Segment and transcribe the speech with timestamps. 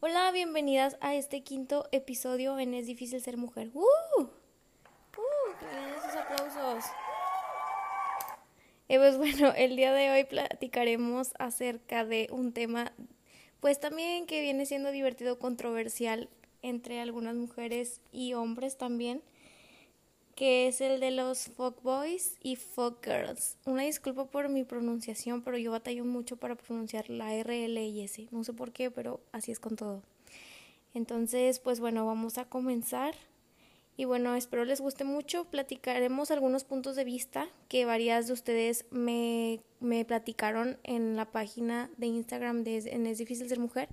[0.00, 3.70] Hola, bienvenidas a este quinto episodio en Es difícil ser mujer.
[3.72, 3.80] ¡Uh!
[4.20, 4.28] ¡Uh!
[5.96, 6.84] esos aplausos.
[8.88, 12.92] Pues bueno, el día de hoy platicaremos acerca de un tema,
[13.60, 16.28] pues también que viene siendo divertido, controversial
[16.60, 19.22] entre algunas mujeres y hombres también,
[20.42, 21.52] que es el de los
[21.84, 22.58] boys y
[23.04, 23.56] girls.
[23.64, 28.02] Una disculpa por mi pronunciación, pero yo batallo mucho para pronunciar la R, L y
[28.02, 28.26] S.
[28.32, 30.02] No sé por qué, pero así es con todo.
[30.94, 33.14] Entonces, pues bueno, vamos a comenzar.
[33.96, 35.44] Y bueno, espero les guste mucho.
[35.44, 41.88] Platicaremos algunos puntos de vista que varias de ustedes me, me platicaron en la página
[41.98, 43.88] de Instagram de en Es Difícil Ser Mujer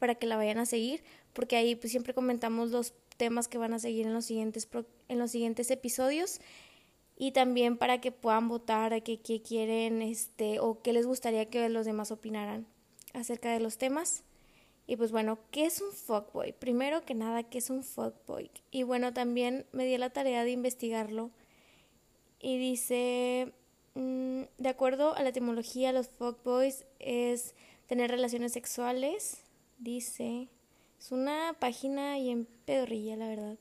[0.00, 2.92] para que la vayan a seguir, porque ahí pues siempre comentamos los
[3.22, 4.68] temas que van a seguir en los siguientes,
[5.06, 6.40] en los siguientes episodios
[7.16, 11.68] y también para que puedan votar a qué quieren este o qué les gustaría que
[11.68, 12.66] los demás opinaran
[13.12, 14.24] acerca de los temas.
[14.88, 16.52] Y pues bueno, ¿qué es un fuckboy?
[16.52, 18.50] Primero que nada, ¿qué es un fuckboy?
[18.72, 21.30] Y bueno, también me di la tarea de investigarlo
[22.40, 23.52] y dice,
[23.94, 27.54] mm, de acuerdo a la etimología, los fuckboys es
[27.86, 29.44] tener relaciones sexuales,
[29.78, 30.48] dice,
[31.02, 33.58] es una página y en pedorrilla, la verdad.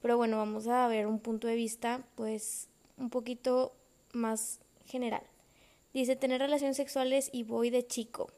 [0.00, 3.74] Pero bueno, vamos a ver un punto de vista, pues, un poquito
[4.12, 5.24] más general.
[5.92, 8.30] Dice tener relaciones sexuales y voy de chico.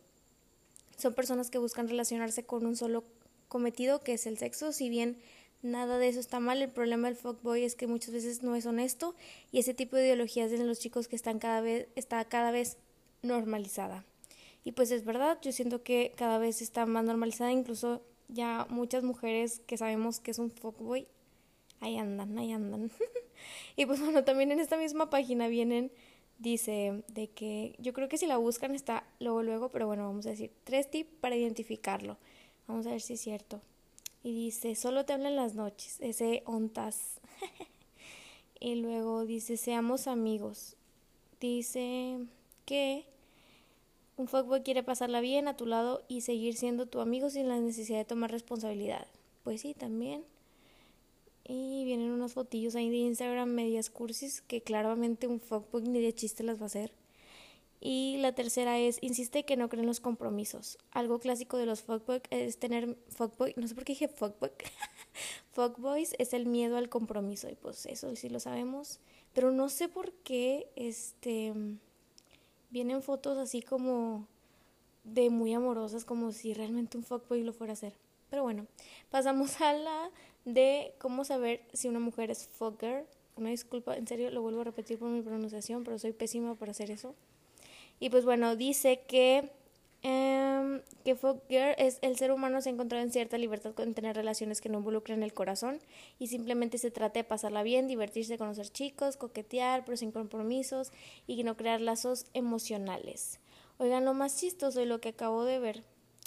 [0.97, 3.05] Son personas que buscan relacionarse con un solo
[3.49, 4.73] cometido, que es el sexo.
[4.73, 5.19] Si bien
[5.61, 8.65] nada de eso está mal, el problema del fuckboy es que muchas veces no es
[8.65, 9.15] honesto
[9.53, 12.79] y ese tipo de ideologías de los chicos que están cada vez, está cada vez
[13.21, 14.07] normalizada.
[14.65, 19.03] Y pues es verdad, yo siento que cada vez está más normalizada, incluso ya muchas
[19.03, 21.07] mujeres que sabemos que es un fuckboy,
[21.81, 22.91] ahí andan, ahí andan.
[23.77, 25.91] y pues bueno, también en esta misma página vienen,
[26.39, 30.27] dice, de que yo creo que si la buscan está luego, luego, pero bueno, vamos
[30.27, 32.19] a decir, tres tips para identificarlo.
[32.67, 33.61] Vamos a ver si es cierto.
[34.23, 37.21] Y dice, solo te hablan las noches, ese ontas.
[38.61, 40.77] y luego dice, seamos amigos.
[41.41, 42.19] Dice
[42.67, 43.07] que
[44.19, 47.59] un fuckboy quiere pasarla bien a tu lado y seguir siendo tu amigo sin la
[47.59, 49.07] necesidad de tomar responsabilidad.
[49.45, 50.25] Pues sí, también.
[51.45, 56.13] Y vienen unos fotillos ahí de Instagram medias cursis que claramente un fuckboy ni de
[56.13, 56.93] chiste las va a hacer.
[57.81, 60.79] Y la tercera es, insiste que no creen los compromisos.
[60.91, 64.51] Algo clásico de los fuckboys es tener fuckboy, no sé por qué dije fuckboy.
[65.53, 69.01] Fuckboys es el miedo al compromiso y pues eso sí lo sabemos,
[69.33, 71.53] pero no sé por qué este
[72.71, 74.27] vienen fotos así como
[75.05, 77.95] de muy amorosas, como si realmente un fuckboy lo fuera a hacer.
[78.31, 78.67] Pero bueno,
[79.11, 80.11] pasamos a la
[80.45, 83.07] de cómo saber si una mujer es fucker.
[83.37, 86.73] Una disculpa, en serio, lo vuelvo a repetir por mi pronunciación, pero soy pésima para
[86.73, 87.15] hacer eso.
[88.01, 89.51] Y pues bueno, dice que,
[90.03, 94.15] eh, que fucker es el ser humano se ha encontrado en cierta libertad con tener
[94.15, 95.81] relaciones que no involucren el corazón
[96.19, 100.93] y simplemente se trata de pasarla bien, divertirse, conocer chicos, coquetear, pero sin compromisos
[101.27, 103.41] y no crear lazos emocionales.
[103.79, 105.85] Oigan, lo más chistoso de lo que acabo de ver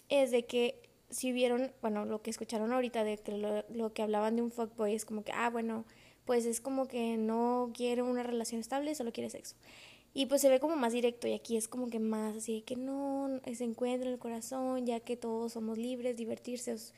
[0.09, 4.01] es de que si vieron, bueno, lo que escucharon ahorita de que lo, lo que
[4.01, 5.85] hablaban de un fuckboy es como que, ah, bueno,
[6.25, 9.55] pues es como que no quiere una relación estable, solo quiere sexo.
[10.13, 12.63] Y pues se ve como más directo y aquí es como que más así de
[12.63, 16.93] que no, se encuentra en el corazón, ya que todos somos libres, divertirse, es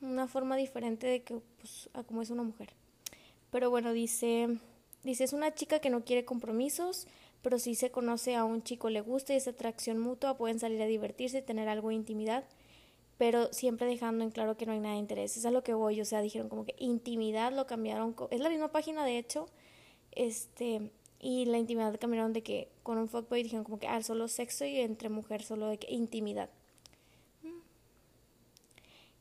[0.00, 2.70] una forma diferente de que, pues, a como es una mujer.
[3.50, 4.58] Pero bueno, dice,
[5.04, 7.06] dice, es una chica que no quiere compromisos,
[7.42, 10.82] pero si se conoce a un chico le gusta y esa atracción mutua, pueden salir
[10.82, 12.44] a divertirse y tener algo de intimidad,
[13.16, 15.36] pero siempre dejando en claro que no hay nada de interés.
[15.36, 18.48] Es a lo que voy, o sea, dijeron como que intimidad lo cambiaron, es la
[18.48, 19.48] misma página de hecho,
[20.12, 20.90] este,
[21.20, 24.64] y la intimidad cambiaron de que con un fuckboy dijeron como que, ah, solo sexo
[24.64, 26.50] y entre mujer solo de que intimidad.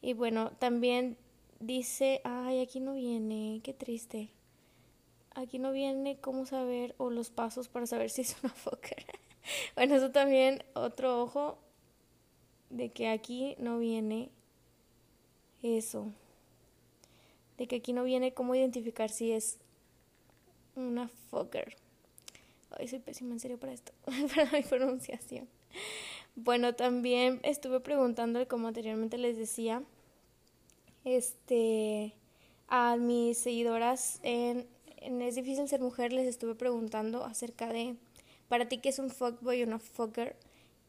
[0.02, 1.18] Y bueno, también
[1.60, 4.30] dice, ay, aquí no viene, qué triste.
[5.34, 9.06] Aquí no viene cómo saber o los pasos para saber si es una fucker.
[9.76, 11.58] bueno, eso también otro ojo
[12.70, 14.30] de que aquí no viene
[15.62, 16.12] eso.
[17.58, 19.58] De que aquí no viene cómo identificar si es
[20.76, 21.76] una fucker.
[22.72, 23.94] Ay, soy pésima en serio para esto,
[24.36, 25.48] para mi pronunciación.
[26.36, 29.84] Bueno, también estuve preguntándole, como anteriormente les decía,
[31.04, 32.14] este,
[32.68, 34.68] a mis seguidoras en
[35.02, 37.96] Es difícil ser mujer les estuve preguntando acerca de,
[38.50, 40.36] para ti qué es un fuckboy o una fucker.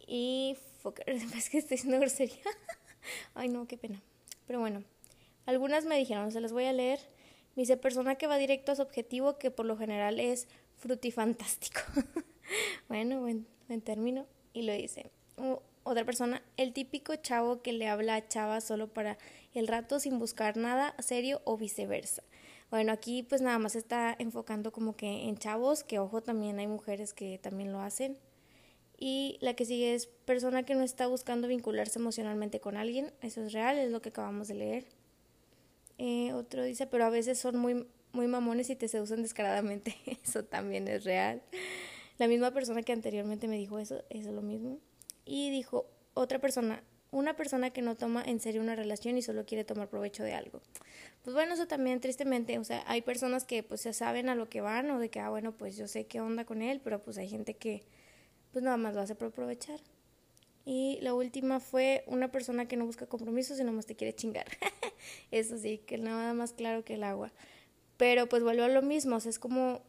[0.06, 2.42] Y fucker, es que estoy diciendo grosería.
[3.34, 4.02] Ay no, qué pena.
[4.46, 4.82] Pero bueno,
[5.46, 7.00] algunas me dijeron, se las voy a leer.
[7.54, 10.48] dice persona que va directo a su objetivo, que por lo general es
[10.78, 11.80] frutifantástico.
[12.88, 14.26] bueno, buen, buen término.
[14.52, 15.10] Y lo dice.
[15.84, 19.18] otra persona, el típico chavo que le habla a chava solo para
[19.54, 22.22] el rato sin buscar nada serio o viceversa.
[22.70, 26.66] Bueno, aquí pues nada más está enfocando como que en chavos, que ojo, también hay
[26.66, 28.18] mujeres que también lo hacen.
[28.98, 33.12] Y la que sigue es persona que no está buscando vincularse emocionalmente con alguien.
[33.22, 34.86] Eso es real, es lo que acabamos de leer.
[35.98, 39.96] Eh, otro dice, pero a veces son muy, muy mamones y te seducen descaradamente.
[40.24, 41.42] Eso también es real.
[42.18, 44.78] La misma persona que anteriormente me dijo eso, es lo mismo.
[45.24, 46.82] Y dijo otra persona,
[47.12, 50.34] una persona que no toma en serio una relación y solo quiere tomar provecho de
[50.34, 50.60] algo.
[51.22, 54.48] Pues bueno, eso también tristemente, o sea, hay personas que pues ya saben a lo
[54.48, 57.00] que van o de que, ah, bueno, pues yo sé qué onda con él, pero
[57.00, 57.84] pues hay gente que
[58.52, 59.80] pues nada más lo hace por aprovechar.
[60.64, 64.46] Y la última fue una persona que no busca compromisos y más te quiere chingar.
[65.30, 67.32] eso sí, que nada más claro que el agua.
[67.98, 69.82] Pero pues vuelvo a lo mismo, o sea, es como,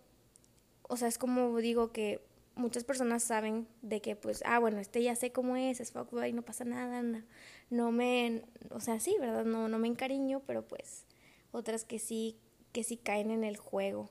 [0.83, 2.19] o sea, es como digo que
[2.55, 6.33] muchas personas saben de que pues, ah, bueno, este ya sé cómo es, es fuckboy,
[6.33, 7.23] no pasa nada, no,
[7.69, 9.45] no me, o sea, sí, ¿verdad?
[9.45, 11.05] No, no me encariño, pero pues
[11.51, 12.37] otras que sí,
[12.73, 14.09] que sí caen en el juego.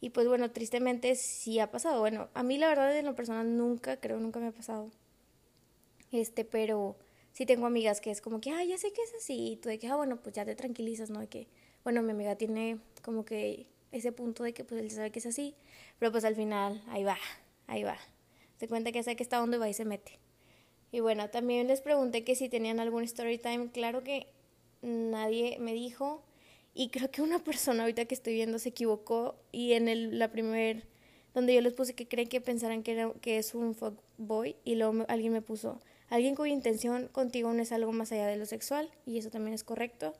[0.00, 2.00] Y pues bueno, tristemente sí ha pasado.
[2.00, 4.90] Bueno, a mí la verdad en lo personal nunca, creo, nunca me ha pasado.
[6.12, 6.96] Este, pero
[7.32, 9.52] sí tengo amigas que es como que, ah, ya sé que es así.
[9.52, 11.20] Y tú de que, ah, bueno, pues ya te tranquilizas, ¿no?
[11.20, 11.48] De que,
[11.84, 15.26] bueno, mi amiga tiene como que ese punto de que pues él sabe que es
[15.26, 15.54] así.
[15.98, 17.18] Pero pues al final, ahí va,
[17.66, 17.98] ahí va.
[18.58, 20.18] Se cuenta que sabe que está donde va y se mete.
[20.90, 23.70] Y bueno, también les pregunté que si tenían algún story time.
[23.70, 24.26] Claro que
[24.82, 26.22] nadie me dijo.
[26.74, 29.36] Y creo que una persona ahorita que estoy viendo se equivocó.
[29.52, 30.86] Y en el, la primer,
[31.34, 33.76] donde yo les puse que creen que pensaran que, era, que es un
[34.16, 38.26] boy Y luego alguien me puso, alguien cuya intención contigo no es algo más allá
[38.26, 38.90] de lo sexual.
[39.06, 40.14] Y eso también es correcto.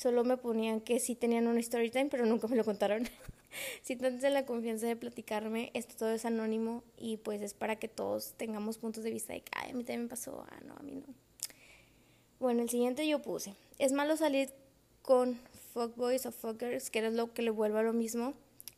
[0.00, 3.06] Solo me ponían que sí tenían un story time, pero nunca me lo contaron.
[3.82, 7.86] si tanto la confianza de platicarme, esto todo es anónimo y pues es para que
[7.86, 10.72] todos tengamos puntos de vista de que, ay, a mí también me pasó, ah, no,
[10.74, 11.14] a mí no.
[12.38, 14.48] Bueno, el siguiente yo puse, es malo salir
[15.02, 15.38] con
[15.74, 18.32] fuckboys o fuckers, que era lo que le vuelva lo mismo,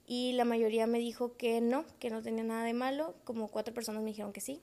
[0.05, 3.73] y la mayoría me dijo que no, que no tenía nada de malo, como cuatro
[3.73, 4.61] personas me dijeron que sí.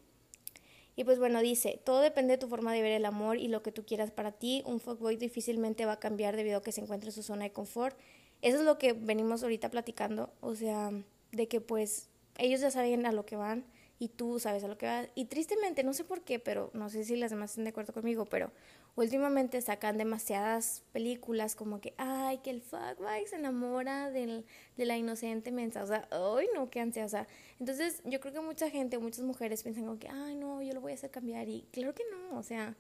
[1.00, 3.63] Y pues bueno, dice, todo depende de tu forma de ver el amor y lo
[3.63, 4.63] que tú quieras para ti.
[4.66, 7.51] Un fuckboy difícilmente va a cambiar debido a que se encuentre en su zona de
[7.51, 7.98] confort
[8.42, 10.92] eso es lo que venimos ahorita platicando, o sea,
[11.31, 13.66] de que pues ellos ya saben a lo que van
[14.00, 15.07] y tú sabes a lo que vas.
[15.13, 17.94] Y tristemente, no sé por qué, pero no sé si las demás están de acuerdo
[17.94, 18.52] conmigo, pero
[18.96, 24.46] últimamente sacan demasiadas películas como que, ay, que el fuckboy se enamora del,
[24.78, 27.28] de la inocente mensa, o sea, ay, no, qué ansia, o sea,
[27.60, 30.82] entonces yo creo que mucha gente, muchas mujeres piensan como que, ay, no, yo lo
[30.82, 32.76] voy a hacer cambiar y claro que no, o sea,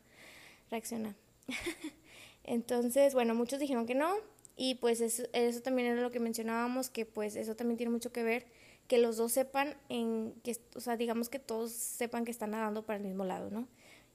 [0.69, 1.15] reacciona.
[2.43, 4.15] entonces, bueno, muchos dijeron que no,
[4.55, 8.11] y pues eso, eso también era lo que mencionábamos, que pues eso también tiene mucho
[8.11, 8.45] que ver,
[8.89, 12.85] que los dos sepan en que, o sea, digamos que todos sepan que están nadando
[12.85, 13.67] para el mismo lado, ¿no?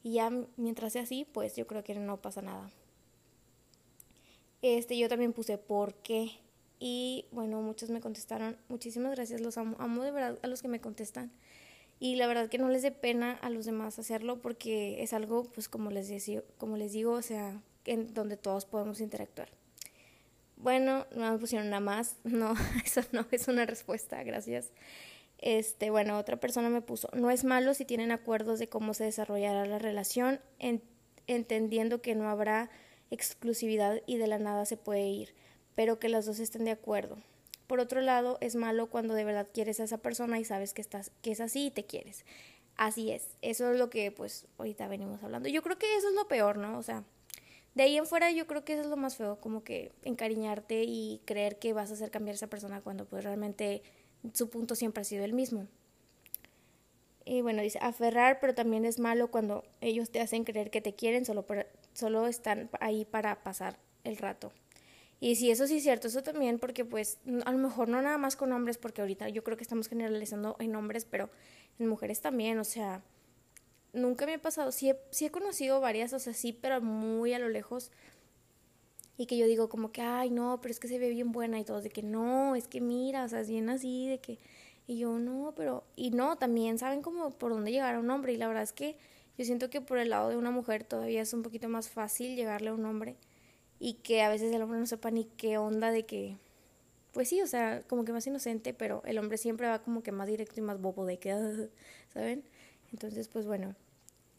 [0.04, 2.70] Y ya mientras sea así, pues yo creo que no pasa nada.
[4.62, 6.30] Este, yo también puse por qué.
[6.78, 10.68] Y bueno, muchos me contestaron, muchísimas gracias, los amo, amo de verdad a los que
[10.68, 11.32] me contestan.
[12.00, 15.44] Y la verdad que no les dé pena a los demás hacerlo porque es algo,
[15.44, 19.48] pues como les, decía, como les digo, o sea, en donde todos podemos interactuar.
[20.58, 22.16] Bueno, no me pusieron nada más.
[22.24, 22.54] No,
[22.84, 24.70] eso no es una respuesta, gracias.
[25.44, 29.04] Este, bueno, otra persona me puso, no es malo si tienen acuerdos de cómo se
[29.04, 30.40] desarrollará la relación,
[31.26, 32.70] entendiendo que no habrá
[33.10, 35.34] exclusividad y de la nada se puede ir,
[35.74, 37.18] pero que los dos estén de acuerdo.
[37.66, 40.80] Por otro lado, es malo cuando de verdad quieres a esa persona y sabes que
[40.80, 42.24] estás que es así y te quieres.
[42.76, 43.36] Así es.
[43.42, 45.50] Eso es lo que pues ahorita venimos hablando.
[45.50, 46.78] Yo creo que eso es lo peor, ¿no?
[46.78, 47.04] O sea,
[47.74, 50.84] de ahí en fuera yo creo que eso es lo más feo, como que encariñarte
[50.84, 53.82] y creer que vas a hacer cambiar a esa persona cuando pues realmente
[54.32, 55.66] su punto siempre ha sido el mismo.
[57.24, 60.94] Y bueno, dice, aferrar, pero también es malo cuando ellos te hacen creer que te
[60.94, 61.46] quieren, solo,
[61.94, 64.52] solo están ahí para pasar el rato.
[65.20, 68.18] Y sí, eso sí es cierto, eso también, porque pues a lo mejor no nada
[68.18, 71.30] más con hombres, porque ahorita yo creo que estamos generalizando en hombres, pero
[71.78, 73.02] en mujeres también, o sea,
[73.94, 74.70] nunca me ha pasado.
[74.72, 77.90] Sí he, sí he conocido varias, o sea, sí, pero muy a lo lejos.
[79.16, 81.60] Y que yo digo como que, ay, no, pero es que se ve bien buena
[81.60, 84.38] y todos de que no, es que mira, o sea, es bien así, de que...
[84.86, 85.84] Y yo no, pero...
[85.96, 88.32] Y no, también saben como por dónde llegar a un hombre.
[88.32, 88.96] Y la verdad es que
[89.38, 92.36] yo siento que por el lado de una mujer todavía es un poquito más fácil
[92.36, 93.16] llegarle a un hombre.
[93.78, 96.36] Y que a veces el hombre no sepa ni qué onda de que...
[97.12, 100.12] Pues sí, o sea, como que más inocente, pero el hombre siempre va como que
[100.12, 101.30] más directo y más bobo de que,
[102.12, 102.44] ¿saben?
[102.92, 103.76] Entonces, pues bueno,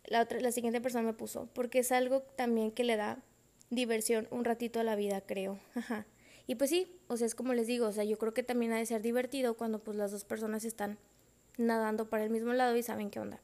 [0.06, 3.24] la, otra, la siguiente persona me puso, porque es algo también que le da
[3.70, 5.60] diversión un ratito a la vida, creo.
[5.76, 6.06] Ajá.
[6.48, 8.72] Y pues sí, o sea, es como les digo, o sea, yo creo que también
[8.72, 10.98] ha de ser divertido cuando pues las dos personas están
[11.58, 13.40] nadando para el mismo lado y saben qué onda.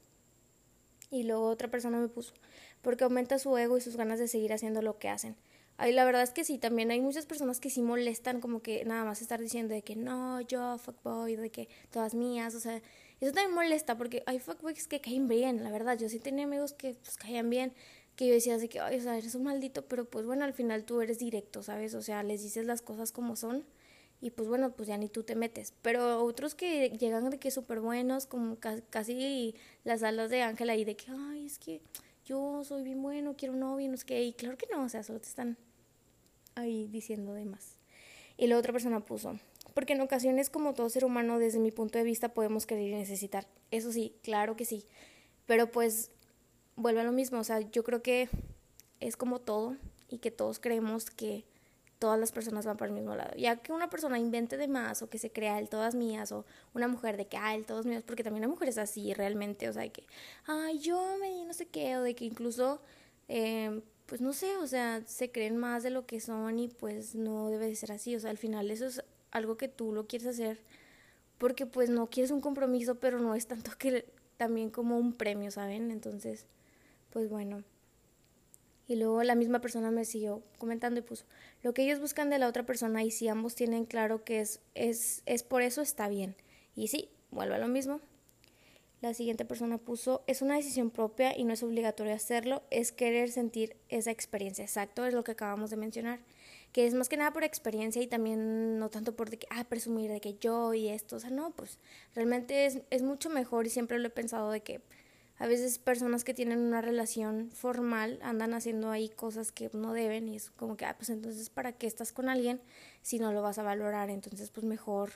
[1.10, 2.32] Y luego otra persona me puso,
[2.80, 5.36] porque aumenta su ego y sus ganas de seguir haciendo lo que hacen.
[5.78, 8.84] Ay, la verdad es que sí, también hay muchas personas que sí molestan como que
[8.84, 12.80] nada más estar diciendo de que no, yo, fuckboy, de que todas mías, o sea,
[13.20, 16.72] eso también molesta porque hay fuckboys que caen bien, la verdad, yo sí tenía amigos
[16.72, 17.72] que pues caían bien,
[18.16, 20.52] que yo decía así que, ay, o sea, eres un maldito, pero pues bueno, al
[20.52, 21.94] final tú eres directo, ¿sabes?
[21.94, 23.64] O sea, les dices las cosas como son
[24.20, 25.74] y pues bueno, pues ya ni tú te metes.
[25.82, 28.56] Pero otros que llegan de que súper buenos, como
[28.90, 29.54] casi
[29.84, 31.80] las alas de Ángela y de que, ay, es que
[32.24, 34.88] yo soy bien bueno, quiero un novio, no sé qué, y claro que no, o
[34.88, 35.56] sea, solo te están
[36.54, 37.78] ahí diciendo de más.
[38.36, 39.38] Y la otra persona puso,
[39.74, 42.94] porque en ocasiones como todo ser humano, desde mi punto de vista, podemos querer y
[42.94, 43.48] necesitar.
[43.72, 44.84] Eso sí, claro que sí.
[45.46, 46.12] Pero pues
[46.76, 48.28] vuelve a lo mismo, o sea, yo creo que
[49.00, 49.76] es como todo
[50.08, 51.44] y que todos creemos que
[51.98, 53.32] todas las personas van para el mismo lado.
[53.36, 56.44] Ya que una persona invente de más o que se crea el todas mías o
[56.74, 59.72] una mujer de que, ah, el todos míos, porque también hay mujeres así realmente, o
[59.72, 60.04] sea, que,
[60.46, 62.80] ay, yo me no sé qué, o de que incluso,
[63.28, 67.14] eh, pues no sé, o sea, se creen más de lo que son y pues
[67.14, 70.06] no debe de ser así, o sea, al final eso es algo que tú lo
[70.06, 70.58] quieres hacer
[71.42, 74.04] porque pues no quieres un compromiso, pero no es tanto que
[74.36, 75.90] también como un premio, ¿saben?
[75.90, 76.46] Entonces,
[77.12, 77.62] pues bueno.
[78.88, 81.24] Y luego la misma persona me siguió comentando y puso,
[81.62, 84.60] lo que ellos buscan de la otra persona y si ambos tienen claro que es,
[84.74, 86.34] es, es por eso está bien.
[86.74, 88.00] Y sí, vuelve a lo mismo.
[89.00, 93.30] La siguiente persona puso, es una decisión propia y no es obligatorio hacerlo, es querer
[93.30, 94.64] sentir esa experiencia.
[94.64, 96.20] Exacto, es lo que acabamos de mencionar.
[96.72, 99.64] Que es más que nada por experiencia y también no tanto por de que, ah,
[99.64, 101.16] presumir de que yo y esto.
[101.16, 101.78] O sea, no, pues
[102.14, 104.80] realmente es, es mucho mejor y siempre lo he pensado de que
[105.42, 110.28] a veces personas que tienen una relación formal andan haciendo ahí cosas que no deben
[110.28, 112.60] y es como que, ah, pues entonces, ¿para qué estás con alguien
[113.02, 114.08] si no lo vas a valorar?
[114.08, 115.10] Entonces, pues mejor,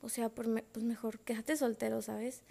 [0.00, 0.46] o sea, pues
[0.84, 2.44] mejor quédate soltero, ¿sabes?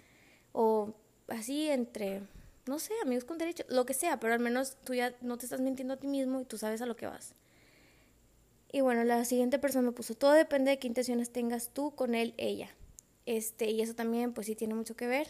[0.52, 0.92] O
[1.28, 2.20] así entre,
[2.66, 5.46] no sé, amigos con derecho, lo que sea, pero al menos tú ya no te
[5.46, 7.34] estás mintiendo a ti mismo y tú sabes a lo que vas.
[8.70, 12.14] Y bueno, la siguiente persona me puso, todo depende de qué intenciones tengas tú con
[12.14, 12.68] él, ella.
[13.24, 15.28] Este, y eso también, pues sí tiene mucho que ver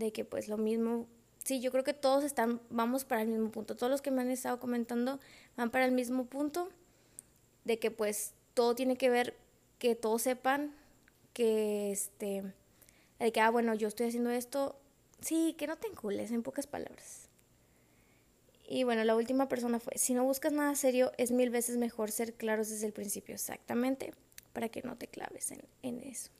[0.00, 1.06] de que pues lo mismo,
[1.44, 4.22] sí, yo creo que todos están, vamos para el mismo punto, todos los que me
[4.22, 5.20] han estado comentando
[5.56, 6.70] van para el mismo punto,
[7.64, 9.36] de que pues todo tiene que ver,
[9.78, 10.74] que todos sepan
[11.34, 12.42] que este,
[13.18, 14.80] de que, ah, bueno, yo estoy haciendo esto,
[15.20, 17.28] sí, que no te encules, en pocas palabras.
[18.66, 22.10] Y bueno, la última persona fue, si no buscas nada serio, es mil veces mejor
[22.10, 24.14] ser claros desde el principio, exactamente,
[24.54, 26.30] para que no te claves en, en eso.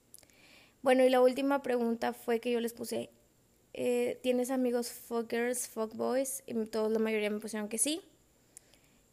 [0.81, 3.11] Bueno, y la última pregunta fue que yo les puse,
[3.73, 6.43] eh, ¿tienes amigos fuckers, fuckboys?
[6.47, 8.01] Y todos, la mayoría me pusieron que sí.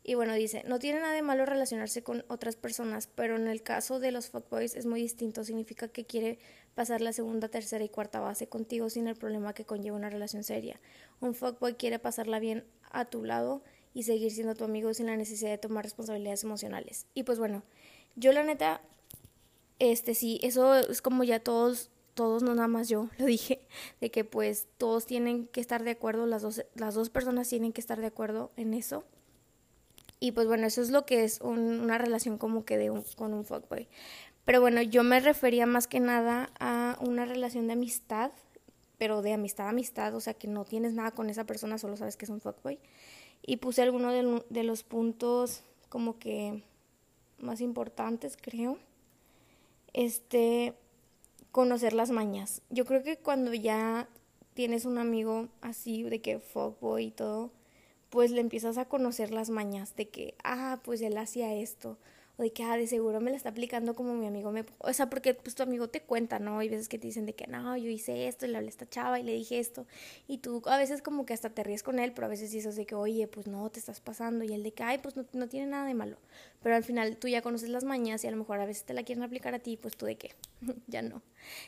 [0.03, 3.61] Y bueno, dice, no tiene nada de malo relacionarse con otras personas, pero en el
[3.61, 5.43] caso de los fuckboys es muy distinto.
[5.43, 6.39] Significa que quiere
[6.75, 10.43] pasar la segunda, tercera y cuarta base contigo sin el problema que conlleva una relación
[10.43, 10.79] seria.
[11.19, 15.17] Un fuckboy quiere pasarla bien a tu lado y seguir siendo tu amigo sin la
[15.17, 17.05] necesidad de tomar responsabilidades emocionales.
[17.13, 17.63] Y pues bueno,
[18.15, 18.79] yo la neta,
[19.79, 23.61] este sí, eso es como ya todos todos, no nada más yo, lo dije,
[24.01, 27.71] de que pues todos tienen que estar de acuerdo, las dos, las dos personas tienen
[27.71, 29.05] que estar de acuerdo en eso.
[30.19, 33.45] Y pues bueno, eso es lo que es una relación como que de con un
[33.45, 33.87] fuckboy.
[34.45, 38.31] Pero bueno, yo me refería más que nada a una relación de amistad,
[38.97, 41.97] pero de amistad a amistad, o sea que no tienes nada con esa persona, solo
[41.97, 42.79] sabes que es un fuckboy.
[43.45, 46.63] Y puse algunos de los puntos como que
[47.37, 48.79] más importantes, creo.
[49.93, 50.73] Este,
[51.57, 52.61] conocer las mañas.
[52.69, 54.07] Yo creo que cuando ya
[54.53, 57.51] tienes un amigo así de que fuckboy y todo,
[58.11, 61.97] pues le empiezas a conocer las mañas de que, ah, pues él hacía esto,
[62.37, 64.65] o de que, ah, de seguro me la está aplicando como mi amigo me...
[64.79, 66.59] O sea, porque pues tu amigo te cuenta, ¿no?
[66.59, 68.69] Hay veces que te dicen de que, no, yo hice esto, y le hablé a
[68.69, 69.85] esta chava y le dije esto,
[70.27, 72.75] y tú a veces como que hasta te ríes con él, pero a veces dices
[72.75, 75.25] de que, oye, pues no, te estás pasando, y él de que, ay, pues no,
[75.33, 76.17] no tiene nada de malo.
[76.61, 78.93] Pero al final tú ya conoces las mañas y a lo mejor a veces te
[78.93, 80.33] la quieren aplicar a ti, pues tú de qué,
[80.87, 81.21] ya no.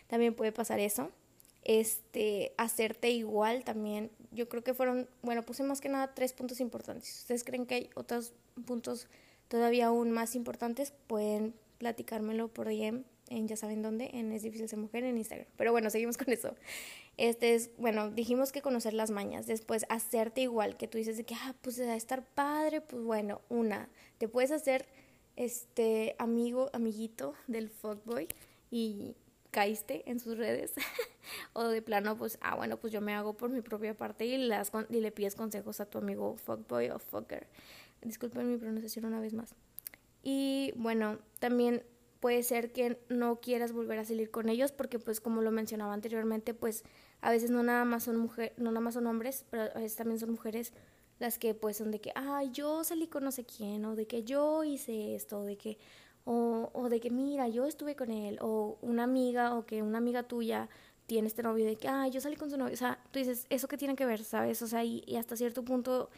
[0.07, 1.11] También puede pasar eso
[1.63, 4.11] este, hacerte igual también.
[4.31, 7.19] Yo creo que fueron, bueno, puse más que nada tres puntos importantes.
[7.19, 8.33] ¿Ustedes creen que hay otros
[8.65, 9.07] puntos
[9.49, 14.67] todavía aún más importantes, pueden platicármelo por DM en ya saben dónde, en Es difícil
[14.67, 15.47] ser mujer en Instagram.
[15.55, 16.55] Pero bueno, seguimos con eso.
[17.17, 21.25] Este es, bueno, dijimos que conocer las mañas, después hacerte igual, que tú dices de
[21.25, 24.87] que, ah, pues estar padre, pues bueno, una, te puedes hacer
[25.35, 28.27] este amigo, amiguito del fuckboy
[28.71, 29.15] y
[29.51, 30.73] caíste en sus redes
[31.53, 34.37] o de plano pues ah bueno pues yo me hago por mi propia parte y,
[34.37, 37.47] las, y le pides consejos a tu amigo fuckboy o fucker
[38.01, 39.55] disculpen mi pronunciación una vez más.
[40.23, 41.83] Y bueno, también
[42.19, 45.93] puede ser que no quieras volver a salir con ellos porque pues como lo mencionaba
[45.93, 46.83] anteriormente, pues
[47.21, 49.95] a veces no nada más son mujeres, no nada más son hombres, pero a veces
[49.95, 50.73] también son mujeres
[51.19, 54.07] las que pues son de que, ay, yo salí con no sé quién, o de
[54.07, 55.77] que yo hice esto, o de que,
[56.23, 59.97] o, o de que, mira, yo estuve con él, o una amiga, o que una
[59.97, 60.69] amiga tuya
[61.07, 63.47] tiene este novio, de que, ay, yo salí con su novio, o sea, tú dices,
[63.49, 64.61] ¿eso qué tiene que ver, sabes?
[64.61, 66.09] O sea, y, y hasta cierto punto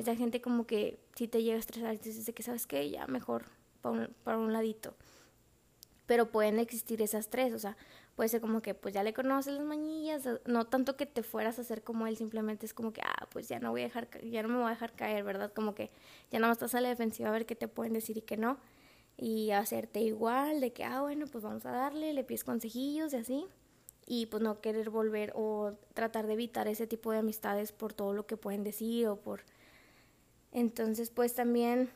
[0.00, 2.90] esa gente como que si te llega a estresar, dices que, ¿sabes qué?
[2.90, 3.46] Ya mejor
[3.80, 4.94] para un, para un ladito.
[6.06, 7.76] Pero pueden existir esas tres, o sea,
[8.14, 11.58] puede ser como que pues ya le conoces las mañillas, no tanto que te fueras
[11.58, 14.08] a hacer como él, simplemente es como que, ah, pues ya no voy a dejar,
[14.22, 15.52] ya no me voy a dejar caer, ¿verdad?
[15.52, 15.90] Como que
[16.30, 18.36] ya nada más estás a la defensiva a ver qué te pueden decir y qué
[18.36, 18.58] no,
[19.16, 23.16] y hacerte igual, de que, ah, bueno, pues vamos a darle, le pides consejillos y
[23.16, 23.46] así,
[24.06, 28.12] y pues no querer volver o tratar de evitar ese tipo de amistades por todo
[28.12, 29.42] lo que pueden decir o por...
[30.56, 31.90] Entonces, pues también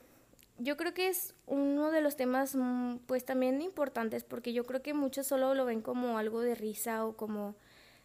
[0.59, 4.83] yo creo que es uno de los temas mm, pues también importantes porque yo creo
[4.83, 7.55] que muchos solo lo ven como algo de risa o como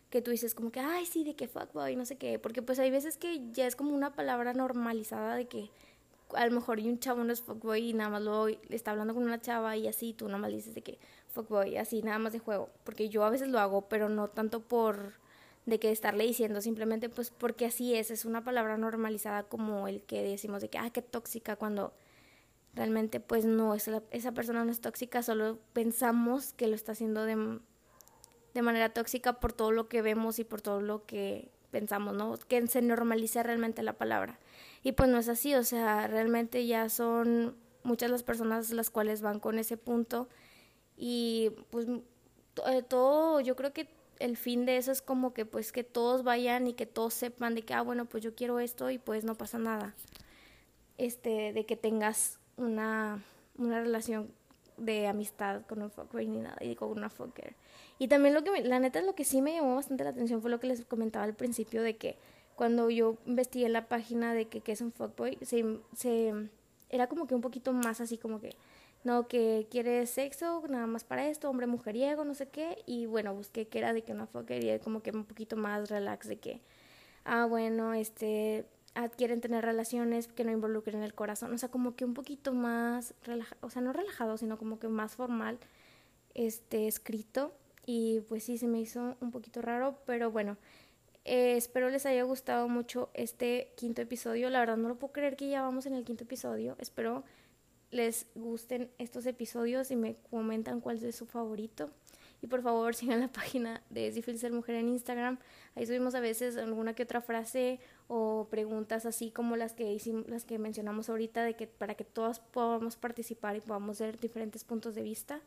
[0.10, 2.80] que tú dices como que ay sí de que fuckboy no sé qué porque pues
[2.80, 5.72] hay veces que ya es como una palabra normalizada de que
[6.34, 9.24] a lo mejor un chavo no es fuckboy y nada más lo está hablando con
[9.24, 11.00] una chava y así tú nada más dices de que
[11.34, 14.62] fuckboy así nada más de juego porque yo a veces lo hago pero no tanto
[14.62, 15.16] por
[15.66, 20.04] de que estarle diciendo simplemente pues porque así es es una palabra normalizada como el
[20.04, 21.94] que decimos de que ah qué tóxica cuando
[22.76, 27.24] realmente pues no, esa, esa persona no es tóxica, solo pensamos que lo está haciendo
[27.24, 27.60] de,
[28.54, 32.38] de manera tóxica por todo lo que vemos y por todo lo que pensamos, ¿no?
[32.48, 34.40] Que se normalice realmente la palabra.
[34.84, 39.22] Y pues no es así, o sea, realmente ya son muchas las personas las cuales
[39.22, 40.28] van con ese punto
[40.98, 41.88] y pues
[42.68, 43.88] eh, todo, yo creo que
[44.20, 47.56] el fin de eso es como que pues que todos vayan y que todos sepan
[47.56, 49.94] de que, ah, bueno, pues yo quiero esto y pues no pasa nada.
[50.98, 53.22] Este, de que tengas una,
[53.58, 54.32] una relación
[54.78, 57.56] de amistad con un fucker ni nada, y con una fucker.
[58.00, 60.52] Y también lo que, la neta, lo que sí me llamó bastante la atención fue
[60.52, 62.18] lo que les comentaba al principio de que
[62.56, 66.34] cuando yo investigué la página de que, es un fuckboy, se, se,
[66.90, 68.56] era como que un poquito más así como que,
[69.06, 73.36] no, que quiere sexo, nada más para esto, hombre mujeriego, no sé qué, y bueno,
[73.36, 76.62] busqué que era de que una y como que un poquito más relax de que,
[77.24, 78.66] ah, bueno, este,
[79.16, 83.14] quieren tener relaciones que no involucren el corazón, o sea, como que un poquito más
[83.24, 85.60] relajado, o sea, no relajado, sino como que más formal,
[86.34, 87.54] este, escrito,
[87.86, 90.58] y pues sí, se me hizo un poquito raro, pero bueno,
[91.26, 95.36] eh, espero les haya gustado mucho este quinto episodio, la verdad no lo puedo creer
[95.36, 97.24] que ya vamos en el quinto episodio, espero
[97.96, 101.90] les gusten estos episodios y me comentan cuál es su favorito.
[102.42, 105.40] Y por favor sigan la página de Difícil Ser Mujer en Instagram.
[105.76, 110.28] Ahí subimos a veces alguna que otra frase o preguntas así como las que hicimos,
[110.28, 114.66] las que mencionamos ahorita, de que para que todas podamos participar y podamos ver diferentes
[114.66, 115.40] puntos de vista.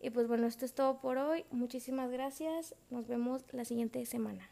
[0.00, 1.46] Y pues bueno, esto es todo por hoy.
[1.50, 2.74] Muchísimas gracias.
[2.90, 4.50] Nos vemos la siguiente semana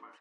[0.00, 0.16] más.